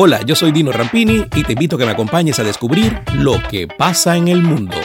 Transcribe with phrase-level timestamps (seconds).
[0.00, 3.42] Hola, yo soy Dino Rampini y te invito a que me acompañes a descubrir lo
[3.50, 4.76] que pasa en el mundo.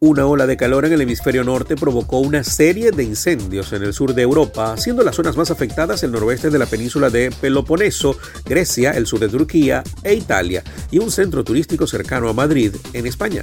[0.00, 3.92] Una ola de calor en el hemisferio norte provocó una serie de incendios en el
[3.92, 8.16] sur de Europa, siendo las zonas más afectadas el noroeste de la península de Peloponeso,
[8.46, 13.06] Grecia, el sur de Turquía e Italia, y un centro turístico cercano a Madrid, en
[13.06, 13.42] España.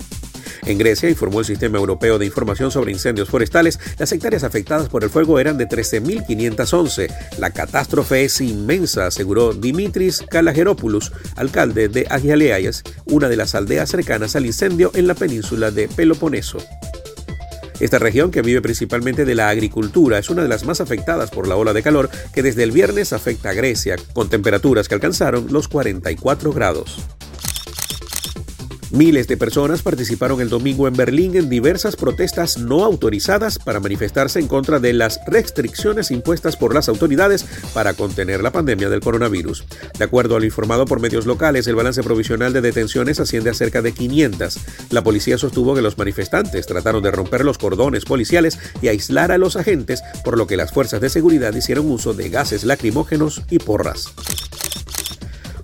[0.65, 5.03] En Grecia, informó el Sistema Europeo de Información sobre Incendios Forestales, las hectáreas afectadas por
[5.03, 7.09] el fuego eran de 13.511.
[7.37, 14.35] La catástrofe es inmensa, aseguró Dimitris Kalageropoulos, alcalde de Agialeayas, una de las aldeas cercanas
[14.35, 16.57] al incendio en la península de Peloponeso.
[17.79, 21.47] Esta región, que vive principalmente de la agricultura, es una de las más afectadas por
[21.47, 25.47] la ola de calor que desde el viernes afecta a Grecia, con temperaturas que alcanzaron
[25.49, 26.99] los 44 grados.
[28.91, 34.39] Miles de personas participaron el domingo en Berlín en diversas protestas no autorizadas para manifestarse
[34.39, 39.63] en contra de las restricciones impuestas por las autoridades para contener la pandemia del coronavirus.
[39.97, 43.53] De acuerdo a lo informado por medios locales, el balance provisional de detenciones asciende a
[43.53, 44.57] cerca de 500.
[44.89, 49.37] La policía sostuvo que los manifestantes trataron de romper los cordones policiales y aislar a
[49.37, 53.59] los agentes, por lo que las fuerzas de seguridad hicieron uso de gases lacrimógenos y
[53.59, 54.15] porras.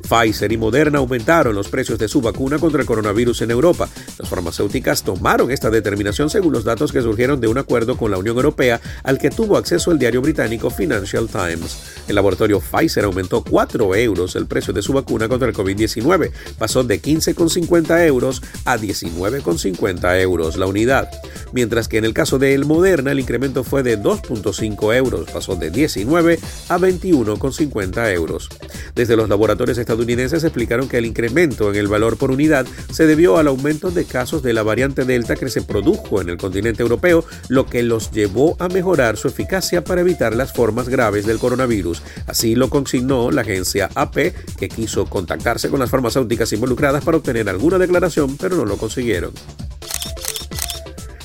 [0.07, 3.89] Pfizer y Moderna aumentaron los precios de su vacuna contra el coronavirus en Europa.
[4.19, 8.17] Las farmacéuticas tomaron esta determinación según los datos que surgieron de un acuerdo con la
[8.17, 11.77] Unión Europea al que tuvo acceso el diario británico Financial Times.
[12.07, 16.31] El laboratorio Pfizer aumentó 4 euros el precio de su vacuna contra el COVID-19.
[16.57, 21.09] Pasó de 15,50 euros a 19,50 euros la unidad.
[21.51, 25.31] Mientras que en el caso de el Moderna el incremento fue de 2,5 euros.
[25.31, 28.49] Pasó de 19 a 21,50 euros.
[28.93, 33.37] Desde los laboratorios estadounidenses explicaron que el incremento en el valor por unidad se debió
[33.37, 37.25] al aumento de casos de la variante Delta que se produjo en el continente europeo,
[37.49, 42.01] lo que los llevó a mejorar su eficacia para evitar las formas graves del coronavirus.
[42.27, 47.49] Así lo consignó la agencia AP, que quiso contactarse con las farmacéuticas involucradas para obtener
[47.49, 49.31] alguna declaración, pero no lo consiguieron.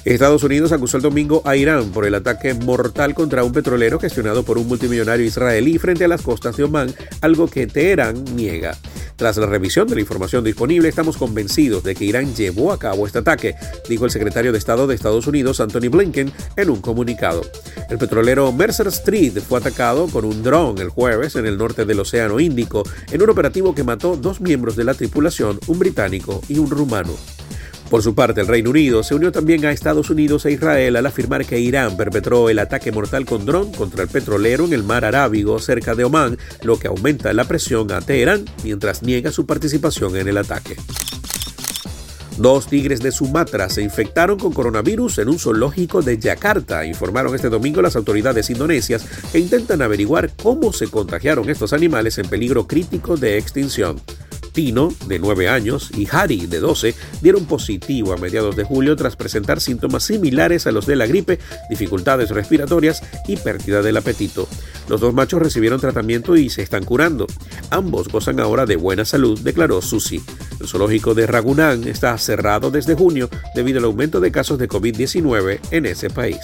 [0.04, 4.44] Estados Unidos acusó el domingo a Irán por el ataque mortal contra un petrolero gestionado
[4.44, 8.76] por un multimillonario israelí frente a las costas de Omán, algo que Teherán niega.
[9.16, 13.06] Tras la revisión de la información disponible, estamos convencidos de que Irán llevó a cabo
[13.06, 13.54] este ataque,
[13.86, 17.42] dijo el secretario de Estado de Estados Unidos, Anthony Blinken, en un comunicado.
[17.90, 22.00] El petrolero Mercer Street fue atacado con un dron el jueves en el norte del
[22.00, 22.82] Océano Índico,
[23.12, 27.12] en un operativo que mató dos miembros de la tripulación, un británico y un rumano.
[27.90, 31.06] Por su parte, el Reino Unido se unió también a Estados Unidos e Israel al
[31.06, 35.04] afirmar que Irán perpetró el ataque mortal con dron contra el petrolero en el mar
[35.04, 40.16] Arábigo cerca de Omán, lo que aumenta la presión a Teherán mientras niega su participación
[40.16, 40.76] en el ataque.
[42.38, 47.48] Dos tigres de Sumatra se infectaron con coronavirus en un zoológico de Yakarta, informaron este
[47.48, 53.16] domingo las autoridades indonesias que intentan averiguar cómo se contagiaron estos animales en peligro crítico
[53.16, 54.00] de extinción.
[54.60, 59.58] De 9 años, y Harry, de 12, dieron positivo a mediados de julio tras presentar
[59.58, 61.38] síntomas similares a los de la gripe,
[61.70, 64.46] dificultades respiratorias y pérdida del apetito.
[64.86, 67.26] Los dos machos recibieron tratamiento y se están curando.
[67.70, 70.22] Ambos gozan ahora de buena salud, declaró Susi.
[70.60, 75.58] El zoológico de Ragunán está cerrado desde junio debido al aumento de casos de COVID-19
[75.70, 76.38] en ese país.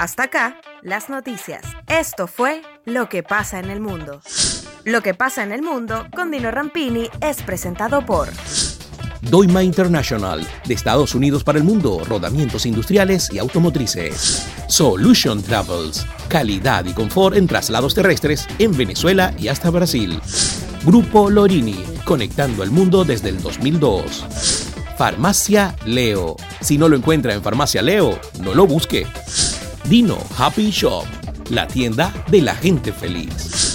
[0.00, 1.62] Hasta acá, las noticias.
[1.86, 4.20] Esto fue lo que pasa en el mundo.
[4.84, 8.28] Lo que pasa en el mundo con Dino Rampini es presentado por
[9.20, 14.44] Doima International, de Estados Unidos para el mundo, rodamientos industriales y automotrices.
[14.66, 20.20] Solution Travels, calidad y confort en traslados terrestres en Venezuela y hasta Brasil.
[20.84, 24.24] Grupo Lorini, conectando el mundo desde el 2002.
[24.98, 26.34] Farmacia Leo.
[26.60, 29.06] Si no lo encuentra en Farmacia Leo, no lo busque.
[29.84, 31.04] Dino Happy Shop,
[31.50, 33.71] la tienda de la gente feliz.